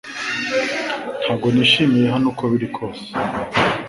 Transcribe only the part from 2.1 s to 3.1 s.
hano uko biri kose